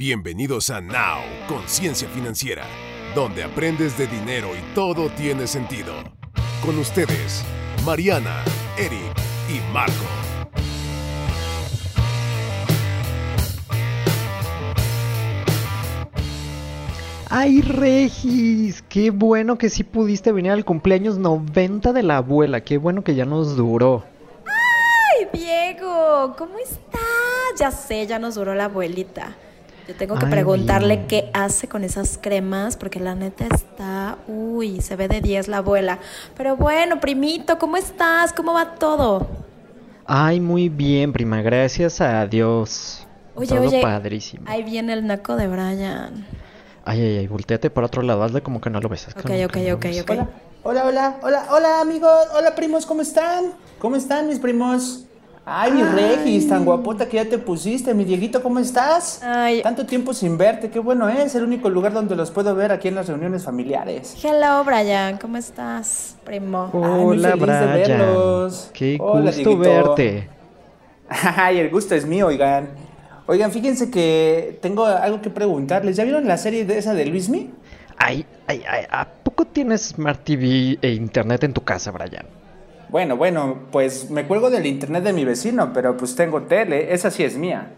[0.00, 2.64] Bienvenidos a Now, Conciencia Financiera,
[3.14, 5.92] donde aprendes de dinero y todo tiene sentido.
[6.64, 7.44] Con ustedes,
[7.84, 8.42] Mariana,
[8.78, 9.14] Eric
[9.50, 9.92] y Marco.
[17.28, 22.78] Ay, Regis, qué bueno que sí pudiste venir al cumpleaños 90 de la abuela, qué
[22.78, 24.04] bueno que ya nos duró.
[24.46, 26.34] ¡Ay, Diego!
[26.38, 27.02] ¿Cómo estás?
[27.58, 29.36] Ya sé, ya nos duró la abuelita.
[29.90, 31.08] Yo tengo que Ay, preguntarle bien.
[31.08, 34.18] qué hace con esas cremas, porque la neta está.
[34.28, 35.98] Uy, se ve de 10 la abuela.
[36.36, 38.32] Pero bueno, primito, ¿cómo estás?
[38.32, 39.26] ¿Cómo va todo?
[40.06, 43.04] Ay, muy bien, prima, gracias a Dios.
[43.34, 43.82] Oye, Todo oye.
[43.82, 44.44] padrísimo.
[44.46, 46.24] Ahí viene el naco de Brian.
[46.84, 49.08] Ay, ay, ay, volteate para otro lado, hazle como que no lo ves.
[49.08, 50.10] Ok, ok, no ok, ok.
[50.10, 50.28] Hola,
[50.62, 53.54] hola, hola, hola, hola amigos, hola primos, ¿cómo están?
[53.80, 55.04] ¿Cómo están mis primos?
[55.46, 59.20] Ay, mi Regis, tan guapota que ya te pusiste, mi Dieguito, ¿cómo estás?
[59.24, 59.62] Ay.
[59.62, 62.88] Tanto tiempo sin verte, qué bueno es, el único lugar donde los puedo ver aquí
[62.88, 64.16] en las reuniones familiares.
[64.22, 66.68] Hello, Brian, ¿cómo estás, primo?
[66.72, 66.82] muy
[67.16, 67.72] Hola, feliz de Brian.
[67.72, 68.70] verlos.
[68.74, 69.58] Qué Hola, gusto Dieguito.
[69.58, 70.28] verte.
[71.08, 72.68] Ay, el gusto es mío, oigan.
[73.26, 75.96] Oigan, fíjense que tengo algo que preguntarles.
[75.96, 77.50] ¿Ya vieron la serie de esa de Luismi?
[77.96, 82.26] Ay, ay, ay, ¿a poco tienes Smart TV e internet en tu casa, Brian?
[82.90, 87.10] Bueno, bueno, pues me cuelgo del internet de mi vecino, pero pues tengo tele, esa
[87.10, 87.68] sí es mía.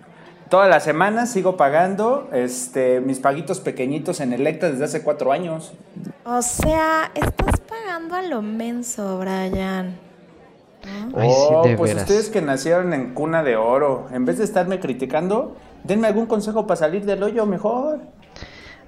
[0.48, 5.72] Todas las semanas sigo pagando este, mis paguitos pequeñitos en Electra desde hace cuatro años.
[6.24, 9.98] O sea, estás pagando a lo menso, Brian.
[11.14, 12.08] Ay, sí, oh, de pues veras.
[12.08, 16.66] ustedes que nacieron en cuna de oro, en vez de estarme criticando, denme algún consejo
[16.66, 18.00] para salir del hoyo mejor.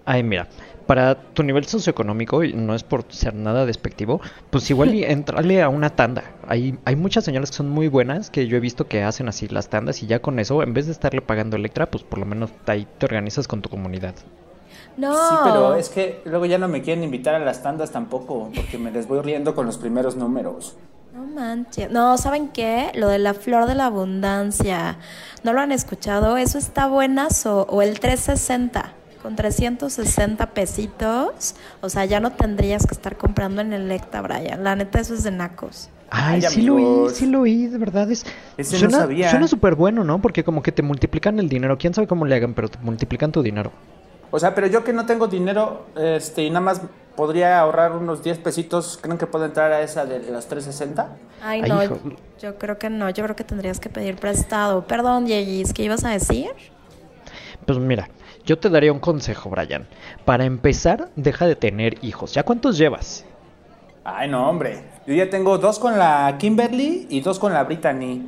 [0.05, 0.48] Ay, mira,
[0.86, 5.62] para tu nivel socioeconómico, y no es por ser nada despectivo, pues igual y entrale
[5.62, 6.24] a una tanda.
[6.46, 9.48] Hay, hay muchas señoras que son muy buenas que yo he visto que hacen así
[9.48, 12.26] las tandas y ya con eso, en vez de estarle pagando Electra, pues por lo
[12.26, 14.14] menos ahí te organizas con tu comunidad.
[14.96, 15.12] No.
[15.12, 18.78] Sí, pero es que luego ya no me quieren invitar a las tandas tampoco, porque
[18.78, 20.76] me les voy riendo con los primeros números.
[21.14, 21.91] No manches.
[21.91, 22.91] No, ¿saben qué?
[22.94, 24.98] Lo de la flor de la abundancia.
[25.44, 26.36] ¿No lo han escuchado?
[26.36, 27.66] Eso está buenazo.
[27.70, 28.92] O el 360.
[29.24, 31.54] Con 360 pesitos.
[31.80, 34.62] O sea, ya no tendrías que estar comprando en Electa, Brian.
[34.62, 35.88] La neta, eso es de nacos.
[36.10, 38.26] Ay, Ay, sí lo oí, sí lo oí, de verdad es...
[38.58, 39.30] Ese no suena, sabía.
[39.30, 40.20] Suena súper bueno, ¿no?
[40.20, 41.78] Porque como que te multiplican el dinero.
[41.78, 42.52] ¿Quién sabe cómo le hagan?
[42.52, 43.72] Pero te multiplican tu dinero.
[44.30, 46.82] O sea, pero yo que no tengo dinero, este, y nada más
[47.16, 51.16] podría ahorrar unos 10 pesitos, ¿creen que puedo entrar a esa de las 360?
[51.42, 51.82] Ay, Ay, no.
[51.82, 51.98] hijo.
[52.42, 53.08] Yo creo que no.
[53.08, 54.86] Yo creo que tendrías que pedir prestado.
[54.86, 56.50] Perdón, Yeyis, ¿qué ibas a decir?
[57.64, 58.10] Pues mira,
[58.44, 59.87] yo te daría un consejo, Brian.
[60.25, 62.34] Para empezar, deja de tener hijos.
[62.34, 63.25] ¿Ya cuántos llevas?
[64.05, 64.84] Ay, no, hombre.
[65.06, 68.22] Yo ya tengo dos con la Kimberly y dos con la Brittany.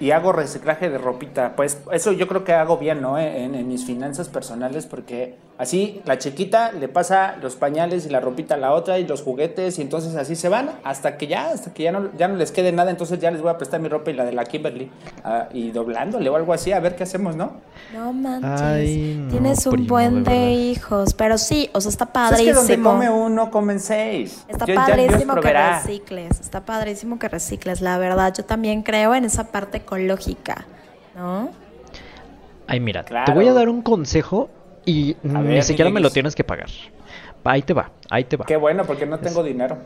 [0.00, 1.54] Y hago reciclaje de ropita.
[1.56, 3.18] Pues eso yo creo que hago bien, ¿no?
[3.18, 8.20] En, en mis finanzas personales, porque así la chiquita le pasa los pañales y la
[8.20, 11.50] ropita a la otra y los juguetes, y entonces así se van hasta que ya,
[11.50, 12.90] hasta que ya no, ya no les quede nada.
[12.90, 14.90] Entonces ya les voy a prestar mi ropa y la de la Kimberly.
[15.24, 17.52] ah, y doblándole o algo así, a ver qué hacemos, ¿no?
[17.92, 18.60] No manches.
[18.60, 21.14] Ay, no, Tienes un primo, buen de hijos.
[21.14, 22.60] Pero sí, o sea, está Pues padrísimo.
[22.60, 24.44] es que donde come uno, comen seis.
[24.48, 28.32] Está Yo- ya Dios padrísimo que recicles, está padrísimo que recicles, la verdad.
[28.36, 30.66] Yo también creo en esa parte ecológica,
[31.14, 31.50] ¿no?
[32.66, 33.34] Ay, mira, te Claro.
[33.34, 34.48] voy a dar un consejo
[34.84, 36.68] y A ni ver, siquiera me lo tienes que pagar.
[37.44, 38.46] Ahí te va, ahí te va.
[38.46, 39.78] Qué bueno, porque no tengo dinero.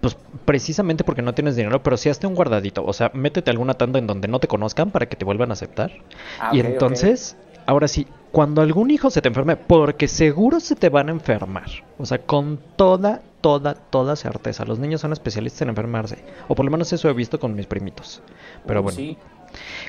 [0.00, 2.84] Pues precisamente porque no tienes dinero, pero sí hazte un guardadito.
[2.84, 5.50] O sea, métete a alguna tanda en donde no te conozcan para que te vuelvan
[5.50, 5.92] a aceptar.
[6.40, 10.88] Ah, y entonces, ahora sí, cuando algún hijo se te enferme, porque seguro se te
[10.88, 11.68] van a enfermar.
[11.98, 14.64] O sea, con toda, toda, toda certeza.
[14.64, 16.18] Los niños son especialistas en enfermarse.
[16.48, 18.22] O por lo menos eso he visto con mis primitos.
[18.66, 18.96] Pero bueno.
[18.96, 19.16] sí.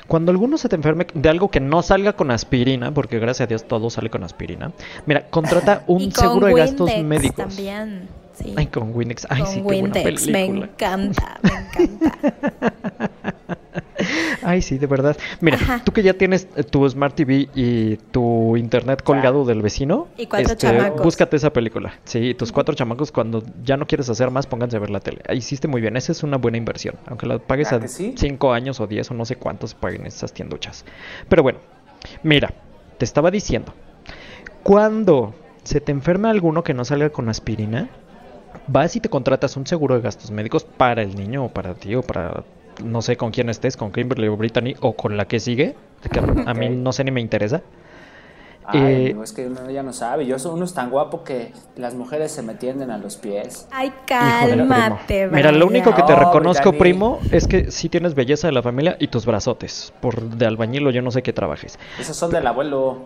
[0.06, 3.48] Cuando alguno se te enferme de algo que no salga con aspirina, porque gracias a
[3.48, 4.72] Dios todo sale con aspirina,
[5.06, 7.36] mira, contrata un y con seguro de gastos Windex médicos.
[7.36, 8.08] también.
[8.34, 8.52] Sí.
[8.56, 9.26] Ay, con Windex.
[9.30, 12.18] Ay, con sí, qué buena Windex, me encanta, me encanta.
[14.42, 15.16] Ay, sí, de verdad.
[15.40, 15.82] Mira, Ajá.
[15.84, 20.26] tú que ya tienes eh, tu Smart TV y tu internet colgado del vecino, Y
[20.26, 21.02] cuatro este, chamacos.
[21.02, 21.94] búscate esa película.
[22.04, 25.22] Sí, tus cuatro chamacos cuando ya no quieres hacer más, pónganse a ver la tele.
[25.28, 26.96] Ahí hiciste muy bien, esa es una buena inversión.
[27.06, 28.14] Aunque la pagues ¿Ah, a sí?
[28.16, 30.84] cinco años o diez o no sé cuántos paguen esas tienduchas.
[31.28, 31.58] Pero bueno,
[32.22, 32.52] mira,
[32.98, 33.72] te estaba diciendo,
[34.62, 37.88] cuando se te enferma alguno que no salga con aspirina,
[38.66, 41.94] vas y te contratas un seguro de gastos médicos para el niño o para ti
[41.94, 42.44] o para
[42.82, 45.74] no sé con quién estés, con Kimberly o Brittany o con la que sigue,
[46.10, 47.62] que a mí no sé ni me interesa.
[48.66, 50.24] Ay, Eh, amigo, es que uno ya no sabe.
[50.24, 53.68] Yo soy uno es tan guapo que las mujeres se me tienden a los pies.
[53.70, 56.78] Ay, cálmate, Mira, lo único que te No, reconozco, Brittany.
[56.78, 59.92] primo, es que sí tienes belleza de la familia y tus brazotes.
[60.00, 61.78] Por de albañil o yo no sé qué trabajes.
[62.00, 63.04] Esos son del abuelo.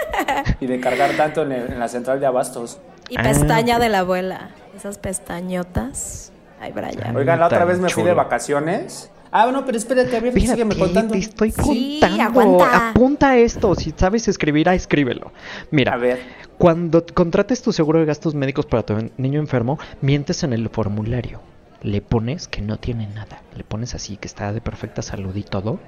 [0.60, 2.78] y de cargar tanto en, el- en la central de abastos.
[3.10, 3.82] Y Ah, pestaña ok.
[3.82, 4.50] de la abuela.
[4.74, 6.32] Esas pestañotas.
[6.64, 7.14] Ay, Brian.
[7.16, 8.16] Oigan, la otra vez me fui de chulo.
[8.22, 9.10] vacaciones.
[9.30, 11.12] Ah, no, pero espérate, a ver, Fíjate, sígueme contando.
[11.12, 12.22] te estoy Sí, contando.
[12.40, 12.90] aguanta.
[12.90, 13.74] Apunta esto.
[13.74, 15.32] Si sabes escribir, ah, escríbelo.
[15.72, 16.20] Mira, A ver.
[16.56, 21.40] cuando contrates tu seguro de gastos médicos para tu niño enfermo, mientes en el formulario.
[21.82, 23.42] Le pones que no tiene nada.
[23.56, 25.80] Le pones así, que está de perfecta salud y todo.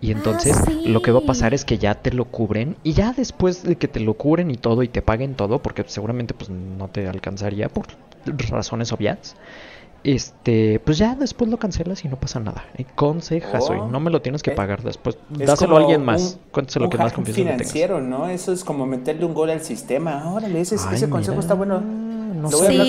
[0.00, 0.84] Y entonces Ah, sí.
[0.86, 2.76] lo que va a pasar es que ya te lo cubren.
[2.84, 5.82] Y ya después de que te lo cubren y todo y te paguen todo, porque
[5.88, 7.86] seguramente pues no te alcanzaría por
[8.50, 9.34] razones obvias.
[10.02, 12.64] Este, pues ya después lo cancelas y no pasa nada.
[12.78, 13.88] Y consejazo, y Oh.
[13.88, 15.18] no me lo tienes que Eh, pagar después.
[15.38, 16.38] Es Dáselo a alguien más.
[16.42, 17.56] un- Cuéntaselo un que más confianza le tengas.
[17.70, 18.28] financiero, ¿no?
[18.28, 20.32] Eso es como meterle un gol al sistema.
[20.32, 21.80] Órale, ese, Ay, ese consejo está bueno.
[21.80, 22.86] No Lo voy a sé hablar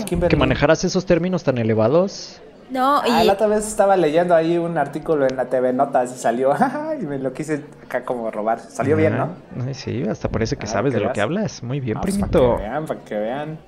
[0.00, 0.16] con Sí.
[0.16, 2.40] la Que manejaras esos términos tan elevados.
[2.70, 6.14] No, Ah, y la otra vez estaba leyendo ahí un artículo en la TV Notas
[6.14, 6.54] y salió,
[7.00, 8.58] y me lo quise acá como robar.
[8.60, 9.28] Salió bien, ¿no?
[9.74, 11.24] Sí, hasta parece que Ah, sabes que de lo que veas.
[11.24, 11.62] hablas.
[11.62, 12.38] Muy bien, Ah, pues, primito.
[12.40, 13.58] Para que vean, para que vean.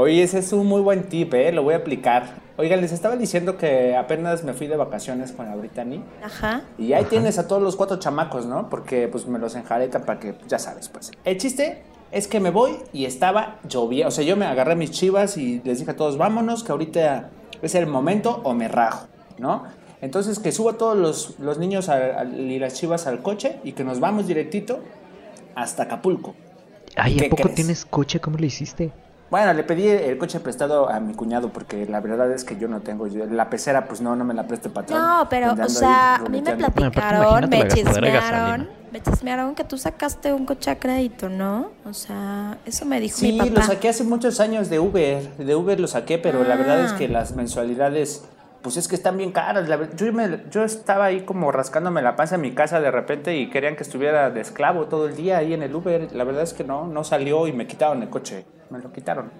[0.00, 1.50] Oye, ese es un muy buen tip, ¿eh?
[1.50, 2.36] Lo voy a aplicar.
[2.56, 6.04] Oigan, les estaba diciendo que apenas me fui de vacaciones con la Brittany.
[6.22, 6.62] Ajá.
[6.78, 8.70] Y ahí tienes a todos los cuatro chamacos, ¿no?
[8.70, 11.10] Porque pues me los enjaretan para que, ya sabes, pues.
[11.24, 14.06] El chiste es que me voy y estaba lloviendo.
[14.06, 17.30] O sea, yo me agarré mis chivas y les dije a todos, vámonos, que ahorita
[17.60, 19.08] es el momento o me rajo,
[19.38, 19.64] ¿no?
[20.00, 23.56] Entonces que subo a todos los, los niños al- al- y las chivas al coche
[23.64, 24.78] y que nos vamos directito
[25.56, 26.36] hasta Acapulco.
[26.94, 27.56] Ay, ¿Qué ¿a poco crees?
[27.56, 28.20] tienes coche?
[28.20, 28.92] ¿Cómo lo hiciste?
[29.30, 32.66] Bueno, le pedí el coche prestado a mi cuñado porque la verdad es que yo
[32.66, 33.06] no tengo.
[33.08, 34.98] yo- la pecera, pues no, no me la preste patrón.
[35.00, 40.32] No, pero, o sea, a mí me platicaron, me chismearon, me chismearon que tú sacaste
[40.32, 41.72] un coche a crédito, ¿no?
[41.84, 43.50] O sea, eso me dijo Sí, mi papá.
[43.50, 45.22] lo saqué hace muchos años de Uber.
[45.36, 46.96] De Uber lo saqué, pero la verdad es Ah.
[46.96, 48.24] que las mensualidades,
[48.62, 49.68] pues es que están bien caras.
[49.68, 53.36] La yo, me- yo estaba ahí como rascándome la panza en mi casa de repente
[53.36, 56.08] y querían que estuviera de esclavo todo el día ahí en el Uber.
[56.14, 58.46] La verdad es que no, no salió y me quitaron el coche.
[58.70, 59.30] Me lo quitaron.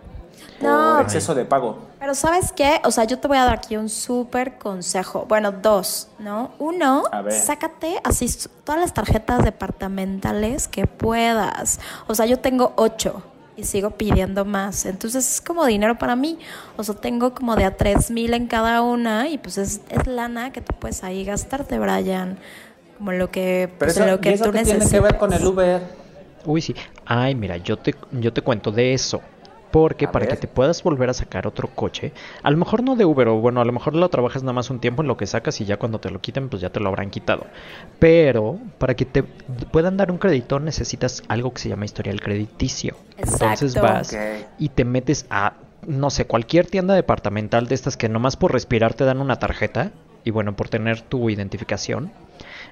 [0.60, 0.94] No.
[0.94, 1.78] Por exceso de pago.
[1.98, 2.80] Pero ¿sabes qué?
[2.84, 5.26] O sea, yo te voy a dar aquí un súper consejo.
[5.28, 6.52] Bueno, dos, ¿no?
[6.58, 8.28] Uno, sácate así
[8.64, 11.80] todas las tarjetas departamentales que puedas.
[12.06, 13.22] O sea, yo tengo ocho
[13.56, 14.86] y sigo pidiendo más.
[14.86, 16.38] Entonces es como dinero para mí.
[16.76, 20.06] O sea, tengo como de a tres mil en cada una y pues es, es
[20.06, 22.38] lana que tú puedes ahí gastarte, Brian.
[22.96, 25.18] Como lo que, Pero pues, eso, lo que ¿y eso tú qué tiene que ver
[25.18, 26.07] con el Uber?
[26.44, 26.74] Uy, sí.
[27.04, 29.20] Ay, mira, yo te, yo te cuento de eso.
[29.70, 30.34] Porque A para ver.
[30.34, 32.12] que te puedas volver a sacar otro coche,
[32.42, 34.70] a lo mejor no de Uber, o bueno, a lo mejor lo trabajas nada más
[34.70, 36.80] un tiempo en lo que sacas y ya cuando te lo quiten, pues ya te
[36.80, 37.46] lo habrán quitado.
[37.98, 42.96] Pero para que te puedan dar un crédito necesitas algo que se llama historial crediticio.
[43.18, 44.16] Entonces vas
[44.58, 45.52] y te metes a,
[45.86, 49.92] no sé, cualquier tienda departamental de estas que nomás por respirar te dan una tarjeta
[50.24, 52.10] y bueno, por tener tu identificación.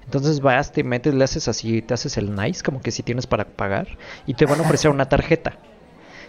[0.06, 3.26] Entonces vas, te metes, le haces así, te haces el nice, como que si tienes
[3.26, 5.58] para pagar, y te van a ofrecer una tarjeta.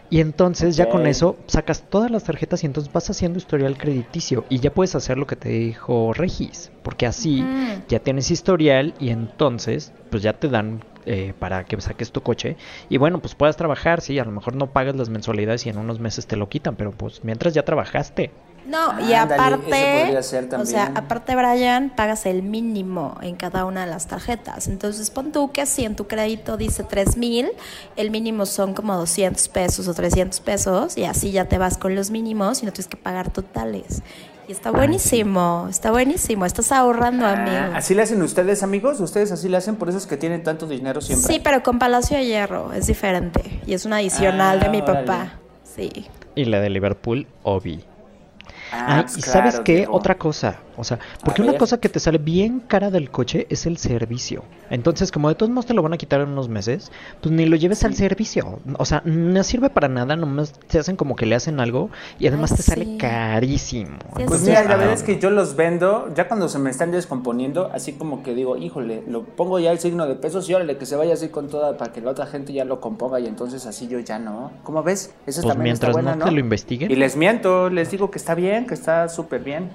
[0.10, 4.46] Y entonces ya con eso sacas todas las tarjetas y entonces vas haciendo historial crediticio
[4.50, 7.46] y ya puedes hacer lo que te dijo Regis, porque así
[7.90, 12.56] ya tienes historial y entonces pues ya te dan eh, para que saques tu coche
[12.88, 15.78] y bueno pues puedas trabajar, sí, a lo mejor no pagas las mensualidades y en
[15.78, 18.32] unos meses te lo quitan, pero pues mientras ya trabajaste.
[18.68, 23.64] No, y aparte, eso podría ser o sea, aparte Brian, pagas el mínimo en cada
[23.66, 24.68] una de las tarjetas.
[24.68, 27.50] Entonces pon tú que si en tu crédito dice 3 mil,
[27.96, 31.96] el mínimo son como 200 pesos o 300 pesos y así ya te vas con
[31.96, 34.02] los mínimos y no tienes que pagar totales.
[34.50, 37.76] Y está buenísimo, está buenísimo, estás ahorrando, Ah, amigo.
[37.78, 39.00] ¿Así le hacen ustedes, amigos?
[39.02, 39.76] ¿Ustedes así le hacen?
[39.76, 41.34] Por eso es que tienen tanto dinero siempre.
[41.34, 44.82] Sí, pero con Palacio de Hierro es diferente y es un adicional Ah, de mi
[44.82, 45.06] órale.
[45.06, 45.34] papá.
[45.76, 46.08] Sí.
[46.36, 47.84] Y la de Liverpool, Obi.
[48.72, 49.92] Ah, Ay, pues y sabes qué, Diego.
[49.92, 53.66] otra cosa, o sea, porque una cosa que te sale bien cara del coche es
[53.66, 54.44] el servicio.
[54.70, 56.92] Entonces, como de todos modos te lo van a quitar en unos meses,
[57.22, 58.60] pues ni lo lleves al servicio.
[58.78, 62.28] O sea, no sirve para nada, nomás te hacen como que le hacen algo y
[62.28, 63.98] además Ay, te sale carísimo.
[64.18, 66.92] Sí, Pues mira, la verdad es que yo los vendo, ya cuando se me están
[66.92, 70.78] descomponiendo, así como que digo, híjole, lo pongo ya el signo de pesos y órale,
[70.78, 73.26] que se vaya así con toda para que la otra gente ya lo componga y
[73.26, 74.52] entonces así yo ya no.
[74.64, 75.14] ¿Cómo ves?
[75.26, 76.92] Eso Pues también está mientras buena, no te lo investiguen.
[76.92, 79.70] Y les miento, les digo que está bien, que está súper bien.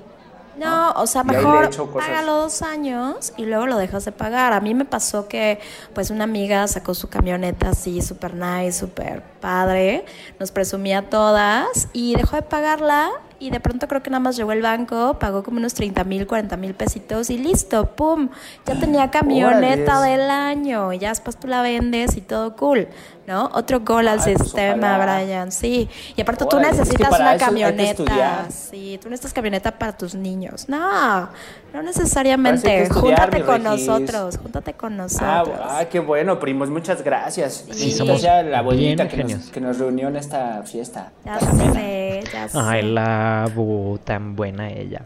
[0.57, 4.53] No, o sea, mejor págalo dos años y luego lo dejas de pagar.
[4.53, 5.61] A mí me pasó que,
[5.95, 10.05] pues, una amiga sacó su camioneta así, súper nice, súper padre,
[10.39, 13.11] nos presumía a todas y dejó de pagarla
[13.43, 16.29] y de pronto creo que nada más llegó el banco, pagó como unos 30 mil,
[16.29, 18.29] 40 mil pesitos y listo, ¡pum!
[18.67, 22.87] Ya tenía camioneta del año y ya después tú la vendes y todo cool,
[23.27, 23.51] ¿no?
[23.55, 25.23] Otro gol al Ay, pues, sistema, ojalá.
[25.23, 25.89] Brian, sí.
[26.17, 28.47] Y aparte tú Órale, es que necesitas una camioneta.
[28.51, 30.69] Sí, tú necesitas camioneta para tus niños.
[30.69, 31.29] No,
[31.73, 32.83] no necesariamente.
[32.83, 33.87] Estudiar, júntate con Regis.
[33.87, 35.59] nosotros, júntate con Ah, nosotros.
[35.63, 37.65] ah, qué bueno, primos, muchas gracias.
[37.71, 41.13] Sí, somos sea la abuelita que nos, que nos reunió en esta fiesta.
[41.25, 42.59] ya sé, ya sé.
[42.61, 45.03] Ay, la bu, tan buena ella.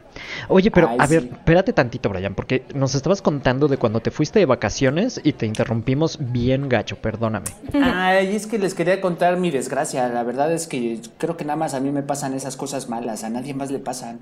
[0.48, 1.30] Oye, pero Ay, a ver, sí.
[1.32, 5.46] espérate tantito, Brian, porque nos estabas contando de cuando te fuiste de vacaciones y te
[5.46, 7.46] interrumpimos bien gacho, perdóname.
[7.74, 10.08] Ay, es que les quería contar mi desgracia.
[10.08, 13.24] La verdad es que creo que nada más a mí me pasan esas cosas malas,
[13.24, 14.20] a nadie más le pasan.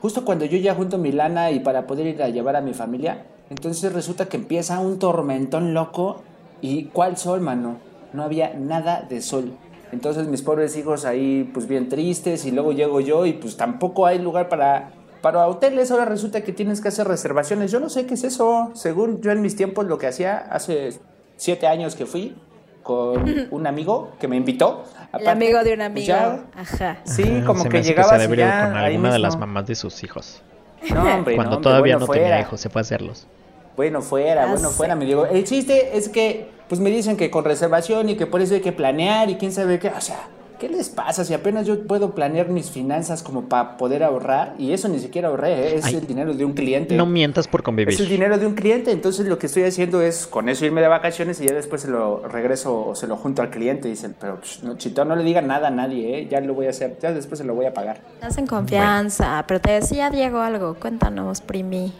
[0.00, 2.74] Justo cuando yo ya junto mi lana y para poder ir a llevar a mi
[2.74, 6.22] familia, entonces resulta que empieza un tormentón loco
[6.60, 7.78] y ¿cuál sol, mano?
[8.12, 9.56] No había nada de sol.
[9.92, 14.06] Entonces mis pobres hijos ahí pues bien tristes y luego llego yo y pues tampoco
[14.06, 14.90] hay lugar para
[15.22, 15.90] para hoteles.
[15.90, 17.70] Ahora resulta que tienes que hacer reservaciones.
[17.72, 18.70] Yo no sé qué es eso.
[18.74, 20.90] Según yo en mis tiempos lo que hacía hace
[21.36, 22.36] siete años que fui
[22.86, 24.84] con un amigo que me invitó.
[24.94, 26.06] El Aparte, amigo de un pues amigo.
[26.06, 26.96] ya- Ajá.
[27.04, 28.14] Sí, como que ir ya con
[28.76, 30.40] ahí alguna de las mamás de sus hijos.
[30.94, 32.40] No, hombre, Cuando no, hombre, todavía bueno no tenía fuera.
[32.40, 33.26] hijos, se fue a hacerlos.
[33.76, 34.94] Bueno, fuera, Ya bueno, fuera.
[34.94, 38.40] Me digo, el chiste es que, pues me dicen que con reservación y que por
[38.40, 39.88] eso hay que planear y quién sabe qué.
[39.88, 40.28] O sea,
[40.58, 41.24] ¿qué les pasa?
[41.24, 45.28] Si apenas yo puedo planear mis finanzas como para poder ahorrar, y eso ni siquiera
[45.28, 45.74] ahorré, ¿eh?
[45.76, 46.96] es Ay, el dinero de un cliente.
[46.96, 48.08] No mientas por Es el convivir.
[48.08, 51.40] dinero de un cliente, entonces lo que estoy haciendo es con eso irme de vacaciones
[51.40, 53.88] y ya después se lo regreso o se lo junto al cliente.
[53.88, 56.28] Dicen, pero pues, no, chito, no le diga nada a nadie, ¿eh?
[56.30, 58.00] ya lo voy a hacer, ya después se lo voy a pagar.
[58.20, 59.44] Te hacen confianza.
[59.46, 60.74] Pero te decía Diego algo.
[60.74, 61.92] Cuéntanos, primi.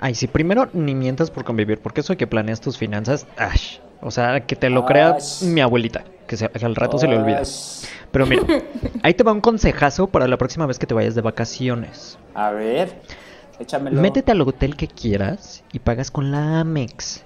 [0.00, 3.78] Ay, sí, primero ni mientas por convivir, porque eso de que planeas tus finanzas, ash.
[4.00, 7.16] O sea, que te lo crea mi abuelita, que, se- que al rato se le
[7.16, 7.42] olvida.
[8.12, 8.42] Pero mira,
[9.02, 12.18] ahí te va un consejazo para la próxima vez que te vayas de vacaciones.
[12.34, 13.00] A ver,
[13.58, 14.00] échamelo.
[14.00, 17.24] Métete al hotel que quieras y pagas con la Amex.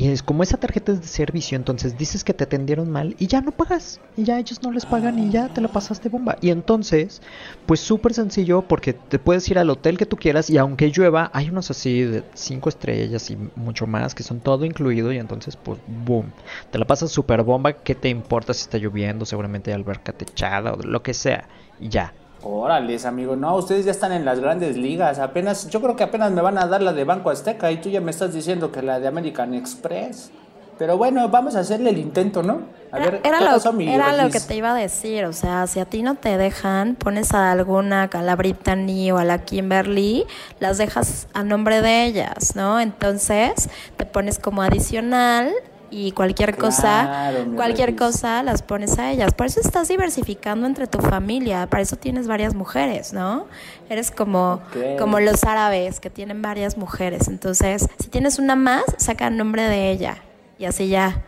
[0.00, 3.26] Y es como esa tarjeta es de servicio, entonces dices que te atendieron mal y
[3.26, 4.00] ya no pagas.
[4.16, 6.38] Y ya ellos no les pagan y ya te la pasaste bomba.
[6.40, 7.20] Y entonces,
[7.66, 11.30] pues súper sencillo porque te puedes ir al hotel que tú quieras y aunque llueva,
[11.34, 15.58] hay unos así de cinco estrellas y mucho más que son todo incluido y entonces
[15.58, 16.32] pues boom.
[16.70, 19.26] Te la pasas súper bomba, ¿qué te importa si está lloviendo?
[19.26, 21.46] Seguramente hay alberca techada o lo que sea.
[21.78, 22.14] Y ya.
[22.42, 25.18] Órales, amigo, no, ustedes ya están en las grandes ligas.
[25.18, 27.90] Apenas, yo creo que apenas me van a dar la de Banco Azteca y tú
[27.90, 30.30] ya me estás diciendo que la de American Express.
[30.78, 32.62] Pero bueno, vamos a hacerle el intento, ¿no?
[32.90, 35.26] A Era, ver, era ¿qué lo, pasó, mi era lo que te iba a decir,
[35.26, 39.18] o sea, si a ti no te dejan, pones a alguna, a la Brittany o
[39.18, 40.24] a la Kimberly,
[40.58, 42.80] las dejas a nombre de ellas, ¿no?
[42.80, 43.68] Entonces
[43.98, 45.52] te pones como adicional
[45.90, 48.00] y cualquier cosa, Claro, cualquier Regis.
[48.00, 49.34] cosa las pones a ellas.
[49.34, 53.46] Por eso estás diversificando entre tu familia, para eso tienes varias mujeres, ¿no?
[53.88, 54.98] Eres como, Ok.
[54.98, 57.26] como los árabes que tienen varias mujeres.
[57.28, 60.18] Entonces, si tienes una más, saca el nombre de ella
[60.58, 61.22] y así ya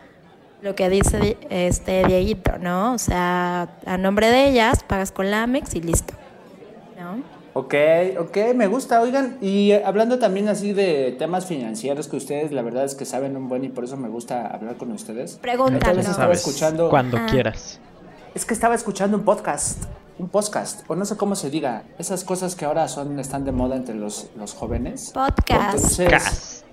[0.61, 2.93] lo que dice Di- este Dieguito, ¿no?
[2.93, 6.13] O sea, a nombre de ellas pagas con la Amex y listo.
[6.97, 7.21] ¿No?
[7.55, 7.75] Ok,
[8.19, 8.99] ok, me gusta.
[9.01, 13.35] Oigan, y hablando también así de temas financieros que ustedes la verdad es que saben
[13.37, 15.39] un buen y por eso me gusta hablar con ustedes.
[15.43, 16.89] Entonces estaba Sabes, escuchando...
[16.89, 17.27] cuando Ah.
[17.29, 17.79] quieras.
[18.33, 19.83] Es que estaba escuchando un podcast,
[20.17, 23.51] un podcast, o no sé cómo se diga, esas cosas que ahora son están de
[23.51, 25.11] moda entre los, los jóvenes.
[25.13, 25.99] Podcast.
[25.99, 26.63] Entonces-.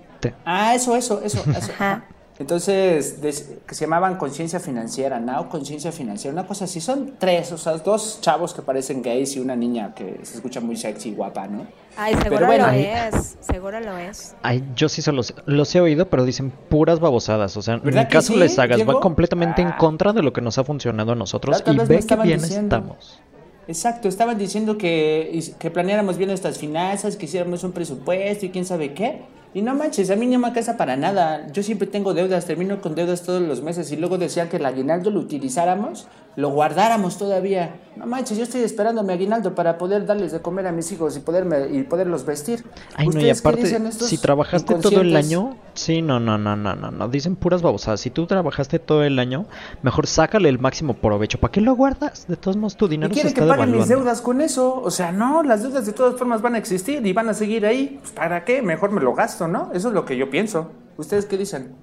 [0.47, 1.73] Ah, eso, eso, eso, eso.
[1.73, 2.05] Ajá.
[2.41, 6.81] Entonces, des- que se llamaban conciencia financiera, Now Conciencia Financiera, una cosa así.
[6.81, 10.59] Son tres, o sea, dos chavos que parecen gays y una niña que se escucha
[10.61, 11.67] muy sexy y guapa, ¿no?
[11.99, 12.67] Ay, seguro Pero bueno.
[12.69, 13.37] lo es.
[13.41, 14.35] Seguro lo es.
[14.43, 17.57] Ay, yo sí se los, los he oído, pero dicen puras babosadas.
[17.59, 18.77] O sea, ¿Verdad ni que caso sí, les hagas.
[18.79, 18.95] Diego?
[18.95, 19.77] Va completamente en Ah.
[19.77, 21.63] contra de lo que nos ha funcionado a nosotros.
[21.67, 22.75] Y ve que bien diciendo.
[22.77, 23.21] estamos.
[23.69, 28.65] Exacto, estaban diciendo que, que planeáramos bien nuestras finanzas, que hiciéramos un presupuesto y quién
[28.65, 29.23] sabe qué.
[29.53, 31.49] Y no manches, a mí no me alcanza para nada.
[31.53, 34.67] Yo siempre tengo deudas, termino con deudas todos los meses y luego decían que el
[34.67, 37.75] aguinaldo lo utilizáramos, lo guardáramos todavía.
[37.97, 41.17] No manches, yo estoy esperando mi aguinaldo para poder darles de comer a mis hijos
[41.17, 42.65] y, poderme, y poderlos vestir.
[42.95, 46.55] Ay, no, y ¿Ustedes qué aparte, si trabajaste todo el año, sí, no, no, no,
[46.55, 48.01] no, no, no, dicen puras babosadas.
[48.01, 49.47] Si tú trabajaste todo el año,
[49.83, 51.39] mejor sácale el máximo provecho.
[51.39, 52.29] ¿Para qué lo guardas?
[52.29, 54.81] De todos modos, tu ¿Y dinero se quieren que está paguen mis deudas con eso?
[54.81, 57.67] O sea, no, las deudas de todas formas van a existir y van a seguir
[57.67, 57.99] ahí.
[58.01, 58.63] Pues, ¿Para qué?
[58.63, 59.71] Mejor me lo gasto, ¿no?
[59.73, 60.73] Eso es lo que yo pienso.
[60.97, 61.77] ¿Ustedes qué dicen?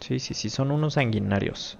[0.00, 1.78] Sí, sí, sí, son unos sanguinarios.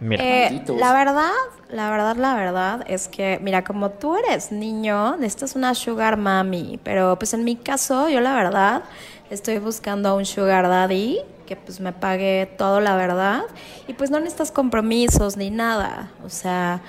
[0.00, 1.32] Mira, Eh, la verdad,
[1.68, 6.78] la verdad, la verdad es que, mira, como tú eres niño, necesitas una sugar mami,
[6.84, 8.84] pero pues en mi caso, yo la verdad,
[9.30, 13.42] estoy buscando a un sugar daddy que pues me pague todo, la verdad,
[13.88, 16.80] y pues no necesitas compromisos ni nada, o sea,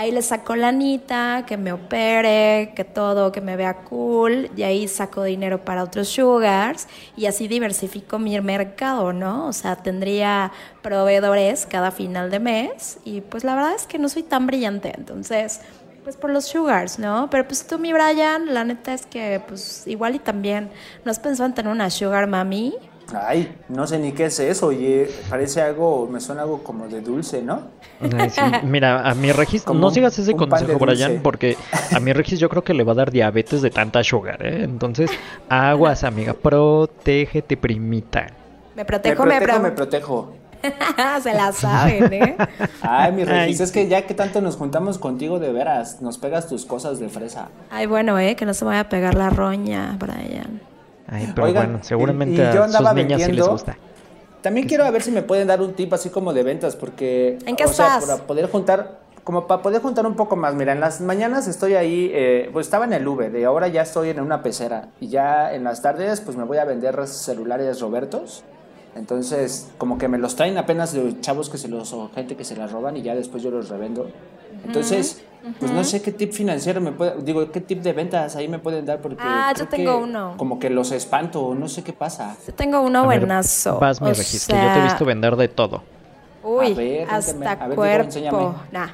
[0.00, 4.88] ahí le saco lanita, que me opere, que todo, que me vea cool, y ahí
[4.88, 6.88] saco dinero para otros sugars
[7.18, 9.46] y así diversifico mi mercado, ¿no?
[9.46, 14.08] O sea, tendría proveedores cada final de mes y pues la verdad es que no
[14.08, 15.60] soy tan brillante, entonces
[16.02, 17.28] pues por los sugars, ¿no?
[17.30, 20.70] Pero pues tú, mi Brian, la neta es que pues igual y también,
[21.04, 22.74] ¿no has pensado en tener una sugar mami?
[23.14, 27.00] Ay, no sé ni qué es eso, oye, parece algo, me suena algo como de
[27.00, 27.62] dulce, ¿no?
[28.00, 28.40] Ay, sí.
[28.64, 30.78] Mira, a mi Regis, Como no sigas ese consejo.
[30.78, 31.56] Brian, porque
[31.94, 34.62] a mi Regis yo creo que le va a dar diabetes de tanta sugar, ¿eh?
[34.64, 35.10] Entonces,
[35.48, 38.26] aguas, amiga, protégete, primita.
[38.74, 40.32] Me Me protejo, protejo, me, pro- me protejo.
[41.22, 42.36] Se la saben, ¿eh?
[42.82, 46.18] Ay, mi Regis, Ay, es que ya que tanto nos juntamos contigo de veras, nos
[46.18, 47.48] pegas tus cosas de fresa.
[47.70, 48.36] Ay, bueno, ¿eh?
[48.36, 50.60] Que no se vaya a pegar la roña, Brian.
[51.10, 53.76] Ay, pero Oigan, bueno, seguramente y yo a sus andaba niñas sí les vendiendo- gusta.
[54.42, 57.38] También quiero a ver si me pueden dar un tip así como de ventas, porque...
[57.44, 58.04] ¿En qué o sea, estás?
[58.06, 60.54] para poder juntar, como para poder juntar un poco más.
[60.54, 63.82] Mira, en las mañanas estoy ahí, eh, pues estaba en el V, de ahora ya
[63.82, 64.88] estoy en una pecera.
[64.98, 68.42] Y ya en las tardes, pues me voy a vender celulares Robertos.
[68.96, 72.44] Entonces, como que me los traen apenas de chavos que se los, o gente que
[72.44, 74.10] se las roban y ya después yo los revendo.
[74.66, 75.22] Entonces,
[75.58, 78.58] pues no sé qué tip financiero me puede, digo, qué tip de ventas ahí me
[78.58, 80.34] pueden dar porque Ah, yo tengo uno.
[80.36, 82.36] Como que los espanto, no sé qué pasa.
[82.46, 83.78] Yo tengo uno buenazo.
[83.78, 85.82] Vas, mi o Regis, que yo te he sea, visto vender de todo.
[86.42, 87.52] Uy, A ver, hasta.
[87.52, 88.04] A ver, digo, cuerpo.
[88.06, 88.38] enséñame.
[88.72, 88.88] Nah.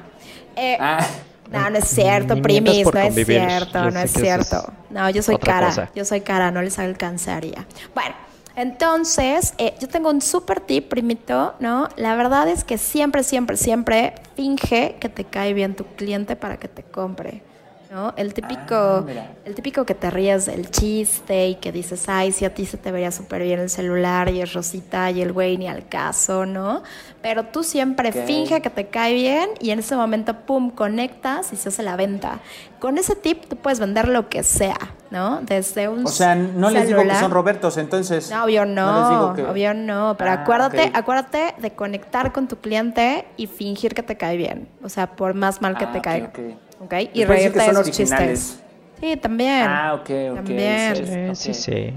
[0.55, 1.05] Eh, Ah.
[1.51, 4.73] No, no es cierto, Ni primis, no es cierto, Yo no es eso es cierto.
[4.89, 5.89] No, yo soy cara, cosa.
[5.95, 7.65] yo soy cara, no les alcanzaría.
[7.95, 8.15] Bueno,
[8.57, 11.89] entonces, eh, yo tengo un super tip, primito, ¿no?
[11.95, 16.57] La verdad es que siempre, siempre, siempre finge que te cae bien tu cliente para
[16.57, 17.43] que te compre.
[17.89, 18.13] ¿No?
[18.17, 19.05] El típico, Ah,
[19.45, 22.75] el típico que te ríes del chiste y que dices, ay, si a ti se
[22.77, 26.45] te vería súper bien el celular y es Rosita y el güey ni al caso,
[26.45, 26.83] ¿no?
[27.21, 31.55] Pero tú siempre finge que te cae bien y en ese momento, pum, conectas y
[31.55, 32.39] se hace la venta.
[32.79, 34.77] Con ese tip tú puedes vender lo que sea,
[35.09, 35.39] ¿no?
[35.43, 38.29] Desde un O sea, no les digo que son Robertos, entonces.
[38.29, 42.49] no, obvio no, les digo que- obvio no, pero Ah, acuérdate, acuérdate de conectar con
[42.49, 45.91] tu cliente y fingir que te cae bien, o sea, por más mal que Ah,
[45.93, 46.31] te caiga.
[46.79, 46.93] ¿Ok?
[47.13, 48.39] Y reírte de sus originales.
[48.39, 48.63] chistes.
[48.99, 49.63] Sí, también.
[49.67, 50.35] Ah, ok, ok.
[50.35, 50.95] También.
[50.95, 51.35] sí, Sí, ok.
[51.35, 51.93] sí, sí.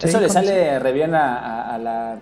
[0.00, 2.18] Eso Sí, le sale re bien a, a- a la,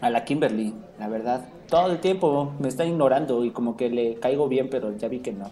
[0.00, 1.44] a la Kimberly, la verdad.
[1.68, 5.20] Todo el tiempo me está ignorando y como que le caigo bien, pero ya vi
[5.20, 5.50] que no.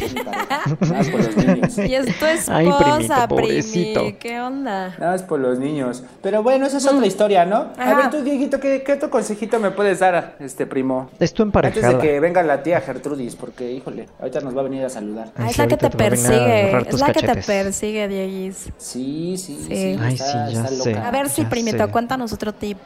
[0.00, 0.60] Es mi pareja.
[0.80, 1.78] Nada más por los niños.
[1.78, 4.02] Y es tu esposa, Ay, primito, primi, pobrecito.
[4.18, 4.88] ¿qué onda?
[4.98, 6.02] Nada más por los niños.
[6.22, 7.56] Pero bueno, esa es otra historia, ¿no?
[7.56, 7.94] A Ajá.
[7.96, 11.10] ver, tú, Dieguito, ¿qué, qué otro consejito me puedes dar, este primo?
[11.18, 14.64] Es tu Antes de que venga la tía Gertrudis, porque, híjole, ahorita nos va a
[14.64, 15.32] venir a saludar.
[15.36, 16.88] Ay, es sí, la que ahorita te te va a venir a persigue, agarrar es
[16.88, 17.46] tus la que te cachetes.
[17.46, 18.68] persigue, Dieguis.
[18.76, 19.76] Sí, sí, sí.
[19.76, 19.98] Sí.
[20.00, 20.90] Ay, está, sí, ya está sé.
[20.94, 21.08] loca.
[21.08, 21.90] A ver si, ya primito, sé.
[21.92, 22.78] cuéntanos otro tip.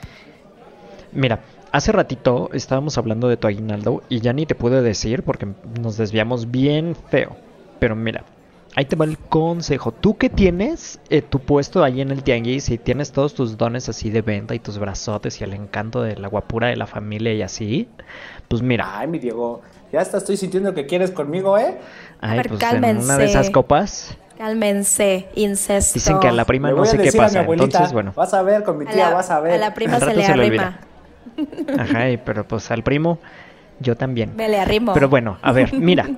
[1.12, 1.38] Mira,
[1.76, 5.46] hace ratito estábamos hablando de tu aguinaldo y ya ni te pude decir porque
[5.80, 7.36] nos desviamos bien feo.
[7.78, 8.24] Pero mira,
[8.74, 9.92] ahí te va el consejo.
[9.92, 13.88] Tú que tienes eh, tu puesto ahí en el tianguis y tienes todos tus dones
[13.88, 17.34] así de venta y tus brazotes y el encanto de la guapura de la familia
[17.34, 17.88] y así,
[18.48, 19.60] pues mira, Ay, mi Diego,
[19.92, 21.76] ya hasta estoy sintiendo que quieres conmigo, ¿eh?
[22.20, 23.24] ay, ver, pues en una de cálmense.
[23.24, 25.94] esas copas Cálmense, incesto.
[25.94, 27.40] dicen que a la prima Le no sé qué pasa.
[27.40, 29.52] abuelita, Entonces, bueno, Vas a ver con mi tía, la, vas a ver.
[29.54, 30.80] a la prima se le se le arrima.
[31.78, 33.18] ajá, y- pero pues al primo
[33.80, 34.34] yo también.
[34.36, 34.92] Me le arrimo.
[34.94, 36.08] Pero bueno, a ver, mira.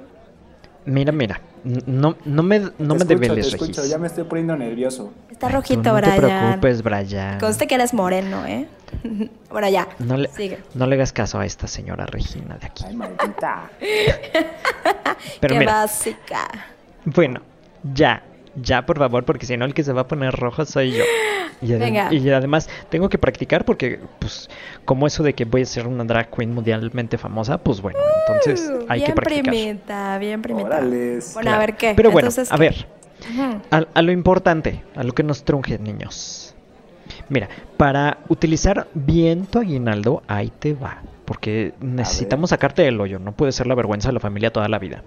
[0.85, 1.41] Mira, mira.
[1.87, 3.91] No, no me, no Te me debeles, escucho, Regis.
[3.91, 5.13] ya me estoy poniendo nervioso.
[5.31, 6.17] Está Tú rojito, no te Brian.
[6.61, 7.39] preocupes, Brian.
[7.41, 8.69] Conste que eres moreno, ¿eh?
[9.51, 9.87] bueno, ya.
[9.99, 10.61] No le, Sigue.
[10.75, 12.85] no le hagas caso a esta señora Regina de aquí.
[12.87, 13.71] Ay, maldita.
[15.41, 16.49] Pero Qué mira, básica.
[17.05, 17.41] bueno,
[17.93, 18.23] ya,
[18.63, 21.05] ya por favor, porque si no el que se va a poner rojo soy yo.
[21.61, 22.15] Y, ade- Venga.
[22.15, 24.49] y además tengo que practicar porque, pues,
[24.85, 28.71] como eso de que voy a ser una drag queen mundialmente famosa, pues bueno, entonces
[28.73, 29.43] Uh, hay bien que practicar.
[29.45, 30.81] primita, bien primita.
[30.81, 31.59] Bueno, a Claro.
[31.59, 31.95] ver qué.
[31.97, 32.61] Pero bueno, Entonces, a ¿qué?
[32.61, 32.87] ver,
[33.73, 36.55] a, a lo importante, a lo que nos trunje, niños.
[37.29, 41.03] Mira, para utilizar bien tu aguinaldo, ahí te va.
[41.25, 43.19] Porque necesitamos sacarte del hoyo.
[43.19, 45.03] No puede ser la vergüenza de la familia toda la vida.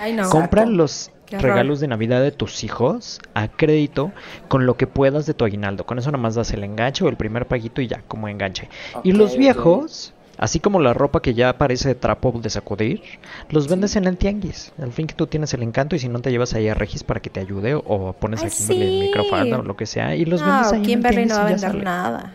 [0.00, 0.22] Ay, no.
[0.22, 0.38] Exacto.
[0.40, 1.10] Compra los.
[1.30, 4.12] Regalos de Navidad de tus hijos a crédito
[4.48, 5.84] con lo que puedas de tu aguinaldo.
[5.84, 8.68] Con eso nada más das el enganche o el primer paguito y ya, como enganche.
[9.04, 13.02] y los viejos, así como la ropa que ya parece de trapo de sacudir,
[13.48, 14.72] los vendes en el tianguis.
[14.80, 17.04] Al fin que tú tienes el encanto y si no te llevas ahí a Regis
[17.04, 18.94] para que te ayude o, pones Ay, a Kimberly sí.
[18.94, 21.34] el microfalda o lo que sea y los vendes No, ahí en el Kimberly no
[21.36, 22.34] va a vender nada.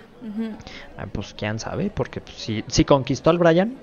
[0.97, 3.75] Ah, pues quién sabe, porque pues, si, si conquistó al Brian,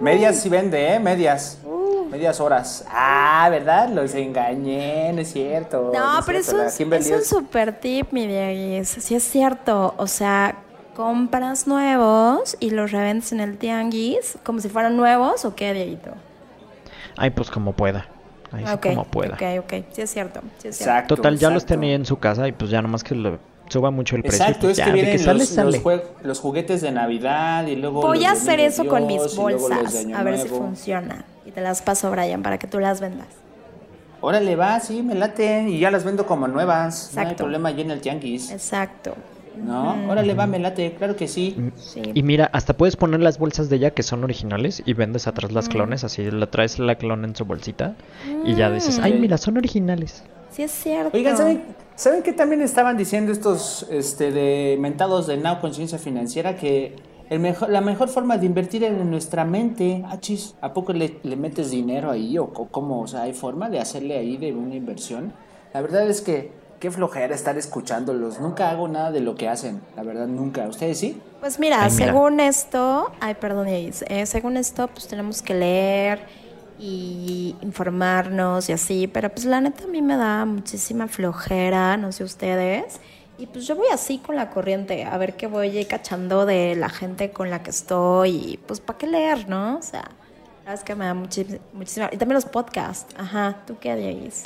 [0.00, 0.98] Medias sí vende, ¿eh?
[0.98, 1.58] Medias.
[2.10, 2.84] Medias horas.
[2.90, 3.88] Ah, ¿verdad?
[3.90, 5.90] Los engañé, no es cierto.
[5.94, 8.88] No, es pero es cierto, un, es super tip, mi Dieguis.
[8.88, 9.94] Sí es cierto.
[9.96, 10.56] O sea,
[10.96, 16.10] compras nuevos y los revendes en el tianguis como si fueran nuevos o qué, Dieguito.
[17.16, 18.06] Ay, pues como pueda.
[18.52, 19.34] Ahí sí como pueda.
[19.34, 19.84] Ok, ok.
[19.92, 20.40] Sí es cierto.
[20.58, 20.92] Sí es cierto.
[20.92, 21.16] Exacto.
[21.16, 24.16] Total, ya los tenía en su casa y pues ya nomás que lo suba mucho
[24.16, 24.44] el precio.
[24.44, 25.70] Exacto, pues es ya, que vienen sale, los, sale.
[25.70, 28.02] los jue- los juguetes de Navidad y luego.
[28.02, 30.04] Voy a hacer eso con mis bolsas.
[30.12, 31.24] A ver si funciona.
[31.50, 33.26] Y te las paso, Brian, para que tú las vendas.
[34.20, 35.68] Órale, va, sí, me late.
[35.68, 37.10] Y ya las vendo como nuevas.
[37.12, 38.52] No hay problema allí en el tianguis.
[38.52, 39.14] Exacto.
[39.56, 39.96] ¿No?
[40.08, 40.94] Órale, va, me late.
[40.96, 41.56] Claro que sí.
[41.76, 42.02] Sí.
[42.14, 45.50] Y mira, hasta puedes poner las bolsas de ella que son originales y vendes atrás
[45.50, 45.54] Mm.
[45.54, 47.94] las clones, así la traes la clon en su bolsita
[48.44, 49.02] y ya dices, Mm.
[49.02, 50.22] ay, mira, son originales.
[50.52, 51.16] Sí es cierto.
[51.16, 51.64] Oigan, ¿saben,
[51.96, 56.56] ¿saben qué también estaban diciendo estos este, de mentados de Now Conciencia Financiera?
[56.56, 56.94] Que
[57.30, 60.02] el mejor, la mejor forma de invertir es en nuestra mente.
[60.06, 63.00] Ah, chis, ¿a poco le, le metes dinero ahí o cómo?
[63.00, 65.32] O sea, ¿hay forma de hacerle ahí de una inversión?
[65.72, 68.40] La verdad es que qué flojera estar escuchándolos.
[68.40, 69.80] Nunca hago nada de lo que hacen.
[69.96, 70.66] La verdad, nunca.
[70.66, 71.20] ¿Ustedes sí?
[71.40, 72.06] Pues mira, Ay, mira.
[72.06, 73.92] según esto, ay, perdón, eh,
[74.26, 76.20] según esto, pues tenemos que leer
[76.78, 82.10] y informarnos y así, pero pues la neta a mí me da muchísima flojera, no
[82.10, 83.00] sé ustedes,
[83.40, 86.90] y pues yo voy así con la corriente, a ver qué voy cachando de la
[86.90, 89.78] gente con la que estoy, y pues para qué leer, ¿no?
[89.78, 90.10] O sea,
[90.66, 91.58] la es que me da muchísima...
[92.12, 94.44] Y también los podcasts, ajá, ¿tú qué, Yaís?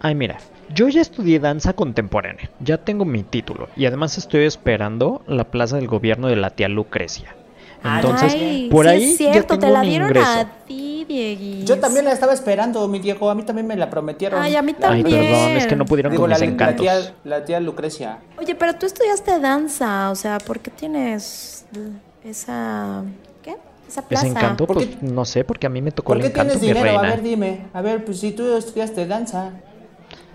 [0.00, 0.38] Ay, mira,
[0.72, 5.76] yo ya estudié danza contemporánea, ya tengo mi título y además estoy esperando la plaza
[5.76, 7.34] del gobierno de la tía Lucrecia.
[7.82, 10.30] Entonces, Ay, por sí ahí es cierto, ya tengo te la dieron ingreso.
[10.30, 10.79] a ti,
[11.14, 11.64] Dieguis.
[11.64, 13.28] Yo también la estaba esperando, mi Diego.
[13.30, 14.40] A mí también me la prometieron.
[14.40, 15.20] Ay, a mí Ay, también.
[15.20, 16.80] perdón, es que no pudieron Digo, con la, mis la encantos.
[16.82, 18.18] tía, la tía Lucrecia.
[18.38, 21.66] Oye, pero tú estudiaste danza, o sea, ¿por qué tienes
[22.24, 23.02] esa...
[23.42, 23.56] ¿qué?
[23.88, 24.26] Esa plaza.
[24.26, 26.28] Ese encanto, ¿Por pues qué- no sé, porque a mí me tocó ¿Por el qué
[26.28, 26.98] encanto, tienes mi dinero?
[26.98, 27.14] A reina.
[27.16, 27.60] ver, dime.
[27.72, 29.50] A ver, pues si tú estudiaste danza.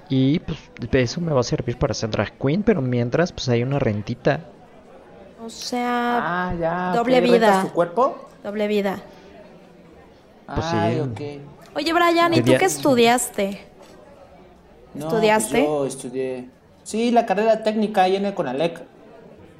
[0.09, 0.59] Y pues
[0.91, 4.41] eso me va a servir para ser drag queen, pero mientras, pues hay una rentita.
[5.43, 6.91] O sea, Ah, ya.
[6.95, 7.61] doble ¿qué, vida.
[7.61, 8.27] tu cuerpo?
[8.43, 8.99] doble vida.
[10.45, 10.75] Pues sí.
[10.77, 11.75] Ay, ok.
[11.75, 13.59] Oye, Brian, ¿y tú qué estudiaste?
[14.93, 15.49] No, ¿Estudiaste?
[15.51, 16.49] pues yo estudié.
[16.83, 18.81] Sí, la carrera técnica ahí en el Conalec.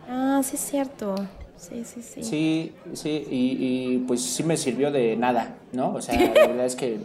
[0.10, 1.16] Ah, sí es cierto.
[1.58, 2.24] Sí, sí, sí.
[2.24, 5.94] Sí, sí, y, y, pues sí me sirvió de nada, ¿no?
[5.94, 7.00] O sea, la verdad es que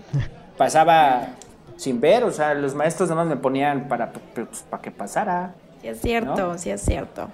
[0.59, 1.29] pasaba
[1.77, 5.55] sin ver, o sea, los maestros nada más me ponían para, pues, para que pasara.
[5.81, 6.59] Sí es cierto, ¿No?
[6.59, 7.29] sí es cierto.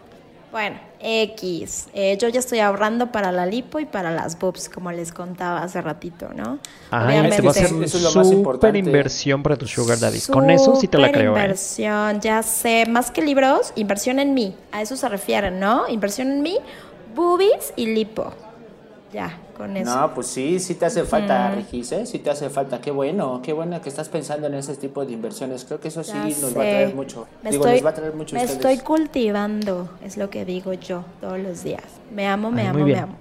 [0.53, 1.89] Bueno, X.
[1.93, 5.63] Eh, yo ya estoy ahorrando para la lipo y para las boobs, como les contaba
[5.63, 6.59] hace ratito, ¿no?
[6.91, 8.79] Ay, te va a hacer Eso es lo más súper importante.
[8.79, 10.29] inversión para tu sugar daddies.
[10.29, 11.41] Con eso sí te la creo, ¿eh?
[11.41, 12.87] Inversión, ya sé.
[12.87, 14.55] Más que libros, inversión en mí.
[14.73, 15.89] A eso se refieren, ¿no?
[15.89, 16.59] Inversión en mí,
[17.15, 18.33] boobies y lipo.
[19.13, 19.97] Ya, con eso.
[19.99, 22.07] No, pues sí, sí te hace falta, Regis, ¿eh?
[22.07, 22.81] Sí te hace falta.
[22.81, 25.65] Qué bueno, qué bueno que estás pensando en ese tipo de inversiones.
[25.65, 27.27] Creo que eso sí Ya nos va a traer mucho.
[27.43, 28.57] Me Digo, estoy, nos va a traer mucho me ustedes.
[28.57, 31.85] estoy cultivando, es lo que digo yo todos los días.
[32.15, 33.17] Me amo, me Ay, amo, me amo.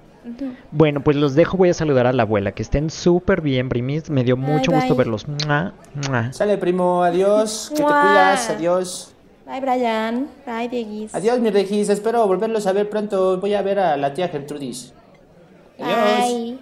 [0.72, 2.52] Bueno, pues los dejo, voy a saludar a la abuela.
[2.52, 4.10] Que estén súper bien, primis.
[4.10, 4.80] Me dio mucho bye.
[4.80, 5.26] gusto verlos.
[5.28, 5.72] Mua,
[6.08, 6.32] mua.
[6.32, 7.68] Sale, primo, adiós.
[7.74, 9.12] Que te cuidas, adiós.
[9.46, 10.26] Bye, Brian.
[10.44, 11.14] Bye, Dieguis.
[11.14, 11.88] Adiós, mi Regis.
[11.88, 13.38] Espero volverlos a ver pronto.
[13.40, 14.92] Voy a ver a la tía Gertrudis.
[15.78, 16.28] Adiós.
[16.28, 16.58] Bye.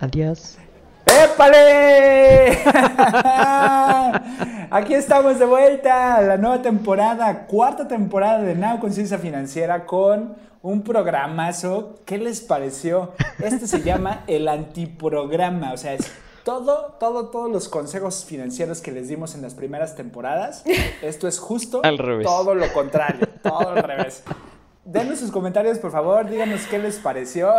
[0.00, 0.58] Adiós.
[1.06, 2.58] ¡Épale!
[4.70, 10.36] Aquí estamos de vuelta a la nueva temporada, cuarta temporada de Now Conciencia Financiera con
[10.62, 11.96] un programazo.
[12.04, 13.12] ¿Qué les pareció?
[13.38, 16.10] Este se llama el antiprograma, o sea, es
[16.42, 20.64] todo, todo, todos los consejos financieros que les dimos en las primeras temporadas.
[21.02, 22.26] Esto es justo Al revés.
[22.26, 24.22] todo lo contrario, todo al revés.
[24.84, 27.54] Denos sus comentarios, por favor, díganos qué les pareció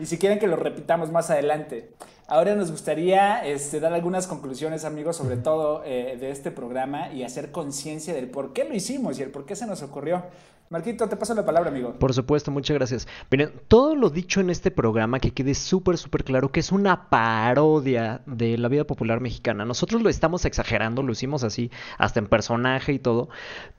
[0.00, 1.92] y si quieren que lo repitamos más adelante.
[2.26, 7.22] Ahora nos gustaría este, dar algunas conclusiones, amigos, sobre todo eh, de este programa y
[7.22, 10.24] hacer conciencia del por qué lo hicimos y el por qué se nos ocurrió.
[10.68, 11.92] Marquito, te paso la palabra, amigo.
[11.92, 13.06] Por supuesto, muchas gracias.
[13.30, 17.08] Miren, todo lo dicho en este programa, que quede súper, súper claro que es una
[17.08, 19.64] parodia de la vida popular mexicana.
[19.64, 23.28] Nosotros lo estamos exagerando, lo hicimos así, hasta en personaje y todo,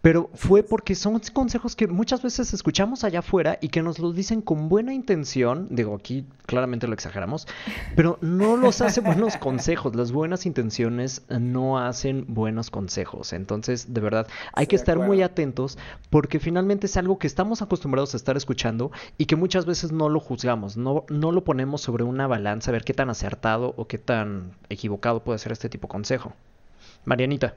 [0.02, 4.16] pero fue porque son consejos que muchas veces escuchamos allá afuera y que nos los
[4.16, 5.68] dicen con buena intención.
[5.70, 7.48] Digo, aquí claramente lo exageramos,
[7.96, 9.96] pero no los hace buenos consejos.
[9.96, 13.34] Las buenas intenciones no hacen buenos consejos.
[13.34, 15.78] Entonces, de verdad, hay que estar muy atentos
[16.10, 20.10] porque finalmente es algo que estamos acostumbrados a estar escuchando y que muchas veces no
[20.10, 23.88] lo juzgamos, no, no lo ponemos sobre una balanza a ver qué tan acertado o
[23.88, 26.34] qué tan equivocado puede ser este tipo de consejo.
[27.06, 27.56] Marianita.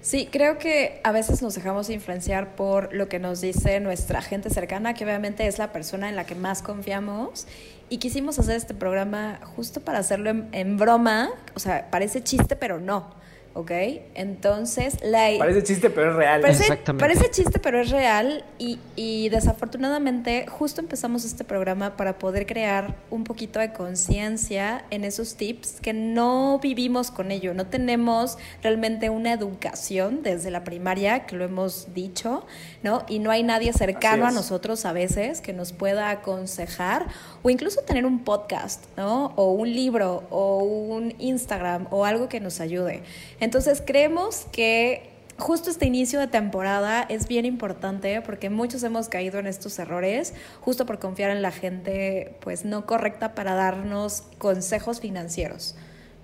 [0.00, 4.48] Sí, creo que a veces nos dejamos influenciar por lo que nos dice nuestra gente
[4.48, 7.46] cercana, que obviamente es la persona en la que más confiamos.
[7.88, 12.56] Y quisimos hacer este programa justo para hacerlo en, en broma, o sea, parece chiste,
[12.56, 13.10] pero no.
[13.54, 13.70] ¿Ok?
[14.14, 15.30] Entonces, la...
[15.38, 16.40] Parece chiste, pero es real.
[16.40, 17.02] Parece, Exactamente.
[17.02, 22.96] parece chiste, pero es real y, y desafortunadamente justo empezamos este programa para poder crear
[23.10, 29.10] un poquito de conciencia en esos tips que no vivimos con ello, no tenemos realmente
[29.10, 32.44] una educación desde la primaria, que lo hemos dicho,
[32.82, 33.04] ¿no?
[33.08, 37.06] Y no hay nadie cercano a nosotros a veces que nos pueda aconsejar
[37.42, 39.32] o incluso tener un podcast, ¿no?
[39.36, 43.02] O un libro o un Instagram o algo que nos ayude.
[43.42, 49.40] Entonces creemos que justo este inicio de temporada es bien importante porque muchos hemos caído
[49.40, 55.00] en estos errores justo por confiar en la gente pues no correcta para darnos consejos
[55.00, 55.74] financieros,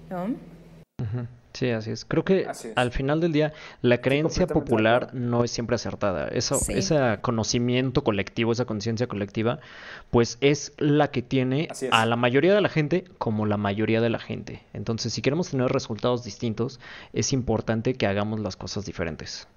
[0.09, 0.37] ¿no?
[1.59, 2.05] Sí, así es.
[2.05, 2.69] Creo que es.
[2.77, 6.29] al final del día la creencia popular no es siempre acertada.
[6.29, 6.75] Eso, Sí.
[6.75, 9.59] Ese conocimiento colectivo, esa conciencia colectiva,
[10.13, 14.09] pues es la que tiene a la mayoría de la gente como la mayoría de
[14.09, 14.63] la gente.
[14.73, 16.79] Entonces, si queremos tener resultados distintos,
[17.13, 19.49] es importante que hagamos las cosas diferentes.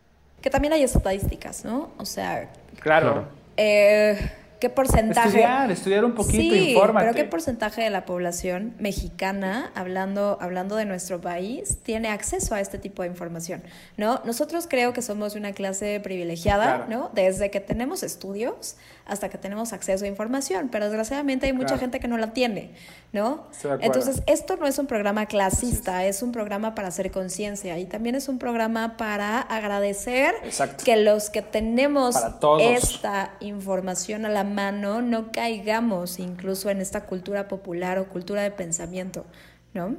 [0.42, 1.92] Que también hay estadísticas, ¿no?
[2.00, 3.12] O sea, Claro.
[3.14, 3.28] Claro.
[3.58, 5.28] eh, ¿qué porcentaje?
[5.28, 7.08] Estudiar, estudiar un poquito, sí, infórmate.
[7.08, 12.62] pero ¿qué porcentaje de la población mexicana, hablando, hablando de nuestro país, tiene acceso a
[12.62, 13.64] este tipo de información?
[13.98, 14.22] ¿No?
[14.24, 16.86] Nosotros creo que somos una clase privilegiada, Claro.
[16.90, 17.12] ¿no?
[17.14, 21.80] Desde que tenemos estudios hasta que tenemos acceso a información, pero desgraciadamente hay mucha Claro.
[21.82, 22.72] gente que no la tiene,
[23.14, 23.48] ¿no?
[23.82, 28.16] Entonces, esto no es un programa clasista, es un programa para hacer conciencia y también
[28.16, 30.84] es un programa para agradecer Exacto.
[30.86, 32.16] que los que tenemos
[32.60, 38.52] esta información a la mano no caigamos incluso en esta cultura popular o cultura de
[38.52, 39.26] pensamiento,
[39.74, 39.96] ¿no?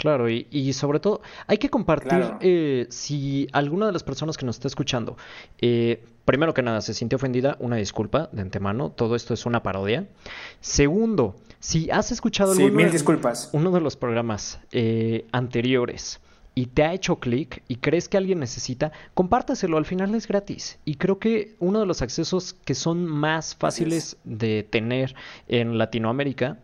[0.00, 2.38] Claro, y, y sobre todo hay que compartir Claro.
[2.40, 5.16] eh, si alguna de las personas que nos está escuchando,
[5.60, 9.64] eh, primero que nada, se sintió ofendida, una disculpa de antemano, todo esto es una
[9.64, 10.06] parodia.
[10.60, 13.50] Segundo, si has escuchado Sí, mil de- disculpas.
[13.52, 16.20] uno de los programas eh, anteriores
[16.54, 20.78] y te ha hecho clic y crees que alguien necesita, compártaselo, al final es gratis.
[20.84, 25.14] Y creo que uno de los accesos que son más fáciles de tener
[25.46, 26.58] en Latinoamérica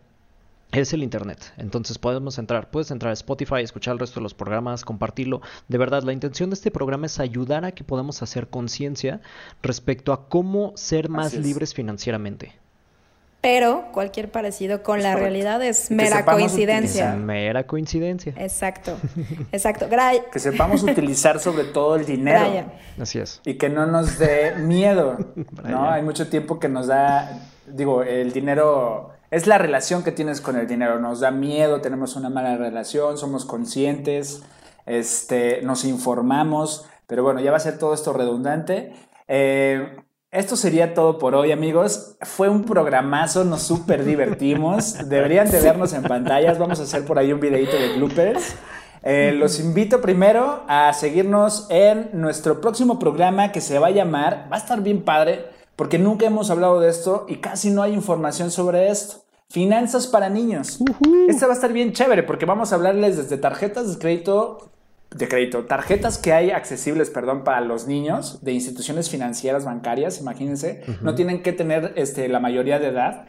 [0.73, 1.53] es el internet.
[1.57, 5.41] Entonces podemos entrar, puedes entrar a Spotify, escuchar el resto de los programas, compartirlo.
[5.69, 9.21] De verdad, la intención de este programa es ayudar a que podamos hacer conciencia
[9.63, 12.53] respecto a cómo ser más libres financieramente.
[13.45, 15.29] Pero cualquier parecido con Es la correcto.
[15.29, 17.05] realidad es mera coincidencia.
[17.05, 17.17] utilizar.
[17.17, 18.33] mera coincidencia.
[18.37, 18.97] Exacto,
[19.51, 19.87] exacto.
[20.31, 22.39] Que sepamos utilizar sobre todo el dinero.
[22.49, 22.73] Brian.
[22.99, 23.41] Así es.
[23.45, 25.17] Y que no nos dé miedo.
[25.63, 25.87] ¿no?
[25.87, 30.55] Hay mucho tiempo que nos da, digo, el dinero, es la relación que tienes con
[30.57, 34.41] el dinero, nos da miedo, tenemos una mala relación, somos conscientes,
[34.87, 38.91] este, nos informamos, pero bueno, ya va a ser todo esto redundante.
[39.27, 39.97] Eh,
[40.35, 42.17] esto sería todo por hoy, amigos.
[42.21, 44.97] Fue un programazo, nos súper divertimos.
[45.09, 46.59] Deberían de vernos en pantallas.
[46.59, 48.55] Vamos a hacer por ahí un videito de bloopers.
[49.03, 54.47] Eh, los invito primero a seguirnos en nuestro próximo programa que se va a llamar,
[54.51, 55.45] va a estar bien padre,
[55.75, 59.23] porque nunca hemos hablado de esto y casi no hay información sobre esto.
[59.47, 60.79] Finanzas para niños.
[61.27, 64.71] Este va a estar bien chévere porque vamos a hablarles desde tarjetas de crédito,
[65.15, 70.81] de crédito, tarjetas que hay accesibles, perdón, para los niños de instituciones financieras bancarias, imagínense,
[71.01, 73.25] no tienen que tener este, la mayoría de edad.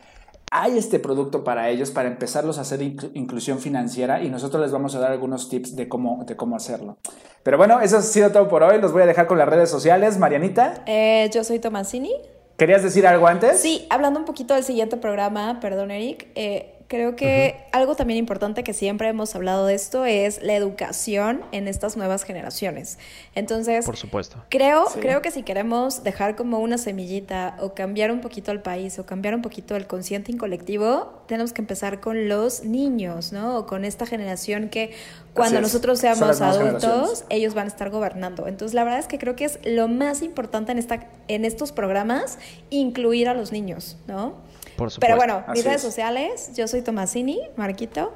[0.50, 4.70] Hay este producto para ellos, para empezarlos a hacer inclu- inclusión financiera y nosotros les
[4.72, 6.98] vamos a dar algunos tips de cómo, de cómo hacerlo.
[7.42, 8.80] Pero bueno, eso ha sido todo por hoy.
[8.80, 10.18] Los voy a dejar con las redes sociales.
[10.18, 12.12] Marianita, Eh, yo soy Tomasini.
[12.56, 13.60] ¿querías decir algo antes?
[13.60, 18.62] Sí, hablando un poquito del siguiente programa, perdón Eric, eh, creo que algo también importante
[18.64, 22.98] que siempre hemos hablado de esto es la educación en estas nuevas generaciones.
[23.34, 24.44] Entonces, Por supuesto.
[24.48, 25.00] Creo, Sí.
[25.00, 29.06] creo que si queremos dejar como una semillita o cambiar un poquito el país o
[29.06, 33.58] cambiar un poquito el consciente y colectivo, tenemos que empezar con los niños, ¿no?
[33.58, 34.92] O con esta generación que
[35.34, 38.46] cuando nosotros seamos adultos, ellos van a estar gobernando.
[38.46, 41.72] Entonces, la verdad es que creo que es lo más importante en, esta, en estos
[41.72, 42.38] programas,
[42.70, 44.34] incluir a los niños, ¿no?
[44.76, 45.00] Por supuesto.
[45.00, 45.82] Pero bueno, mis redes es.
[45.82, 48.14] sociales, yo soy Tomasini, Marquito.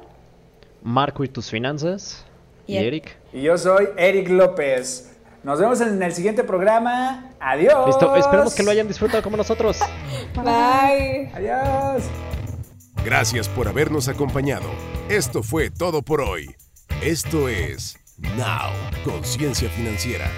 [0.83, 2.25] Marco y tus finanzas.
[2.67, 3.17] Y Eric.
[3.33, 5.11] Y yo soy Eric López.
[5.43, 7.31] Nos vemos en el siguiente programa.
[7.39, 7.87] Adiós.
[7.87, 9.79] Listo, esperemos que lo hayan disfrutado como nosotros.
[10.35, 11.31] Bye.
[11.33, 12.03] Adiós.
[13.03, 14.69] Gracias por habernos acompañado.
[15.09, 16.55] Esto fue todo por hoy.
[17.01, 17.97] Esto es
[18.37, 18.71] Now,
[19.03, 20.29] Conciencia Financiera.